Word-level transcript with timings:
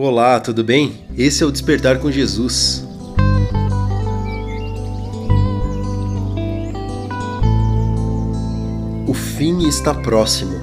Olá, 0.00 0.38
tudo 0.38 0.62
bem? 0.62 0.92
Esse 1.16 1.42
é 1.42 1.46
o 1.46 1.50
Despertar 1.50 1.98
com 1.98 2.08
Jesus. 2.08 2.86
O 9.08 9.12
fim 9.12 9.66
está 9.66 9.92
próximo. 9.92 10.54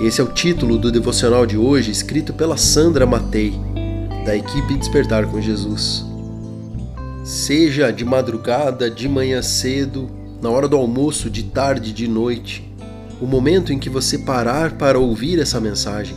Esse 0.00 0.20
é 0.20 0.24
o 0.24 0.32
título 0.32 0.76
do 0.78 0.90
devocional 0.90 1.46
de 1.46 1.56
hoje, 1.56 1.92
escrito 1.92 2.32
pela 2.32 2.56
Sandra 2.56 3.06
Matei, 3.06 3.54
da 4.26 4.34
equipe 4.34 4.76
Despertar 4.76 5.30
com 5.30 5.40
Jesus. 5.40 6.04
Seja 7.22 7.92
de 7.92 8.04
madrugada, 8.04 8.90
de 8.90 9.08
manhã 9.08 9.42
cedo, 9.42 10.10
na 10.42 10.50
hora 10.50 10.66
do 10.66 10.76
almoço, 10.76 11.30
de 11.30 11.44
tarde, 11.44 11.92
de 11.92 12.08
noite, 12.08 12.68
o 13.20 13.28
momento 13.28 13.72
em 13.72 13.78
que 13.78 13.88
você 13.88 14.18
parar 14.18 14.72
para 14.72 14.98
ouvir 14.98 15.38
essa 15.38 15.60
mensagem, 15.60 16.16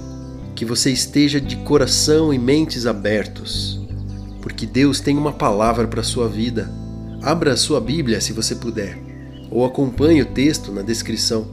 que 0.55 0.65
você 0.65 0.91
esteja 0.91 1.39
de 1.39 1.57
coração 1.57 2.33
e 2.33 2.39
mentes 2.39 2.85
abertos, 2.85 3.81
porque 4.41 4.65
Deus 4.65 4.99
tem 4.99 5.17
uma 5.17 5.33
palavra 5.33 5.87
para 5.87 6.01
a 6.01 6.03
sua 6.03 6.27
vida. 6.27 6.71
Abra 7.21 7.53
a 7.53 7.57
sua 7.57 7.81
Bíblia 7.81 8.21
se 8.21 8.31
você 8.31 8.55
puder, 8.55 8.97
ou 9.51 9.65
acompanhe 9.65 10.21
o 10.21 10.25
texto 10.25 10.71
na 10.71 10.81
descrição. 10.81 11.47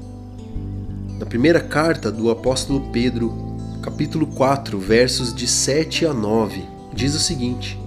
Na 1.19 1.27
primeira 1.27 1.60
carta 1.60 2.12
do 2.12 2.30
apóstolo 2.30 2.91
Pedro, 2.93 3.57
capítulo 3.83 4.27
4, 4.27 4.79
versos 4.79 5.34
de 5.34 5.46
7 5.46 6.07
a 6.07 6.15
9, 6.15 6.62
diz 6.95 7.15
o 7.15 7.21
seguinte: 7.21 7.79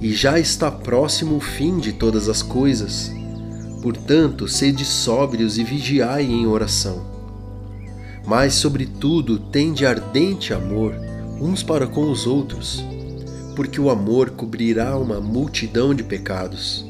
E 0.00 0.12
já 0.12 0.38
está 0.38 0.70
próximo 0.70 1.36
o 1.36 1.40
fim 1.40 1.78
de 1.78 1.92
todas 1.92 2.28
as 2.28 2.42
coisas 2.42 3.10
Portanto, 3.82 4.46
sede 4.46 4.84
sóbrios 4.84 5.58
e 5.58 5.64
vigiai 5.64 6.22
em 6.22 6.46
oração. 6.46 7.04
Mas, 8.26 8.54
sobretudo, 8.54 9.38
tende 9.38 9.84
ardente 9.84 10.52
amor 10.54 10.94
uns 11.40 11.62
para 11.62 11.86
com 11.86 12.10
os 12.10 12.26
outros, 12.26 12.84
porque 13.56 13.80
o 13.80 13.90
amor 13.90 14.30
cobrirá 14.30 14.96
uma 14.96 15.20
multidão 15.20 15.92
de 15.94 16.04
pecados, 16.04 16.84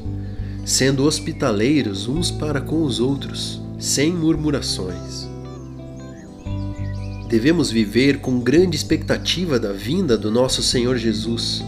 sendo 0.63 1.05
hospitaleiros 1.05 2.07
uns 2.07 2.29
para 2.29 2.61
com 2.61 2.83
os 2.83 2.99
outros, 2.99 3.61
sem 3.79 4.11
murmurações. 4.11 5.27
Devemos 7.27 7.71
viver 7.71 8.19
com 8.19 8.39
grande 8.39 8.75
expectativa 8.75 9.59
da 9.59 9.73
vinda 9.73 10.15
do 10.15 10.29
nosso 10.29 10.61
Senhor 10.61 10.97
Jesus, 10.97 11.63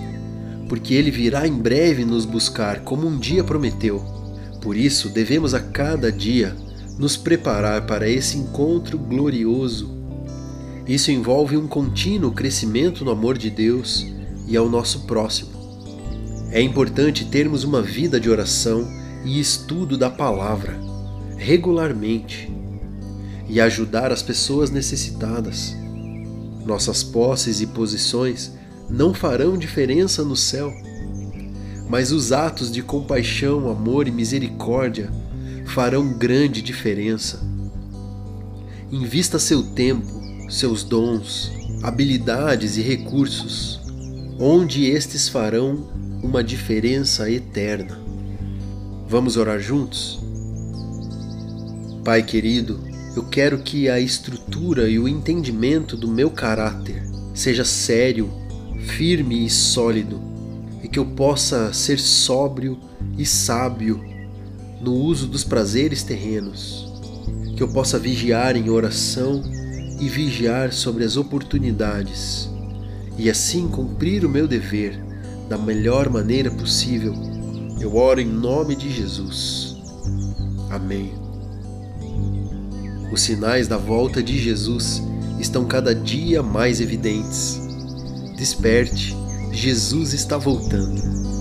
porque 0.69 0.93
ele 0.93 1.09
virá 1.09 1.47
em 1.47 1.53
breve 1.53 2.05
nos 2.05 2.23
buscar, 2.23 2.81
como 2.81 3.07
um 3.07 3.17
dia 3.17 3.43
prometeu 3.43 4.15
por 4.65 4.75
isso, 4.75 5.09
devemos 5.09 5.53
a 5.53 5.59
cada 5.59 6.11
dia 6.11 6.55
nos 6.97 7.17
preparar 7.17 7.85
para 7.85 8.09
esse 8.09 8.37
encontro 8.37 8.97
glorioso. 8.97 9.93
Isso 10.87 11.11
envolve 11.11 11.57
um 11.57 11.67
contínuo 11.67 12.31
crescimento 12.31 13.03
no 13.03 13.11
amor 13.11 13.37
de 13.37 13.49
Deus 13.49 14.05
e 14.47 14.55
ao 14.55 14.69
nosso 14.69 15.01
próximo. 15.01 15.51
É 16.51 16.61
importante 16.61 17.25
termos 17.25 17.63
uma 17.63 17.81
vida 17.81 18.19
de 18.19 18.29
oração 18.29 18.87
e 19.23 19.39
estudo 19.39 19.97
da 19.97 20.09
palavra 20.09 20.79
regularmente 21.37 22.49
e 23.49 23.59
ajudar 23.59 24.11
as 24.11 24.23
pessoas 24.23 24.69
necessitadas. 24.69 25.75
Nossas 26.65 27.03
posses 27.03 27.61
e 27.61 27.67
posições 27.67 28.53
não 28.89 29.13
farão 29.13 29.57
diferença 29.57 30.23
no 30.23 30.35
céu 30.35 30.73
mas 31.87 32.11
os 32.11 32.31
atos 32.31 32.71
de 32.71 32.81
compaixão, 32.81 33.69
amor 33.69 34.07
e 34.07 34.11
misericórdia 34.11 35.11
farão 35.65 36.13
grande 36.13 36.61
diferença. 36.61 37.41
Invista 38.91 39.37
seu 39.37 39.61
tempo, 39.61 40.07
seus 40.49 40.83
dons, 40.83 41.51
habilidades 41.83 42.77
e 42.77 42.81
recursos, 42.81 43.81
onde 44.39 44.85
estes 44.85 45.27
farão 45.27 45.89
uma 46.23 46.43
diferença 46.43 47.29
eterna. 47.29 47.99
Vamos 49.07 49.37
orar 49.37 49.59
juntos? 49.59 50.19
Pai 52.03 52.23
querido, 52.23 52.79
eu 53.15 53.23
quero 53.23 53.59
que 53.59 53.89
a 53.89 53.99
estrutura 53.99 54.89
e 54.89 54.99
o 54.99 55.07
entendimento 55.07 55.97
do 55.97 56.07
meu 56.07 56.29
caráter 56.29 57.03
seja 57.33 57.65
sério, 57.65 58.31
firme 58.79 59.45
e 59.45 59.49
sólido 59.49 60.21
e 60.83 60.87
que 60.87 60.99
eu 60.99 61.05
possa 61.05 61.73
ser 61.73 61.99
sóbrio 61.99 62.79
e 63.17 63.25
sábio 63.25 64.14
no 64.85 64.93
uso 64.93 65.25
dos 65.25 65.43
prazeres 65.43 66.03
terrenos, 66.03 66.87
que 67.57 67.63
eu 67.63 67.67
possa 67.67 67.97
vigiar 67.97 68.55
em 68.55 68.69
oração 68.69 69.41
e 69.99 70.07
vigiar 70.07 70.71
sobre 70.71 71.03
as 71.03 71.17
oportunidades 71.17 72.47
e 73.17 73.27
assim 73.27 73.67
cumprir 73.67 74.23
o 74.23 74.29
meu 74.29 74.47
dever 74.47 75.03
da 75.49 75.57
melhor 75.57 76.07
maneira 76.07 76.51
possível. 76.51 77.15
Eu 77.81 77.95
oro 77.95 78.21
em 78.21 78.27
nome 78.27 78.75
de 78.75 78.91
Jesus. 78.91 79.75
Amém. 80.69 81.11
Os 83.11 83.21
sinais 83.21 83.67
da 83.67 83.77
volta 83.77 84.21
de 84.21 84.37
Jesus 84.37 85.01
estão 85.39 85.65
cada 85.65 85.95
dia 85.95 86.43
mais 86.43 86.79
evidentes. 86.79 87.59
Desperte 88.37 89.15
Jesus 89.51 90.13
está 90.13 90.37
voltando. 90.37 91.34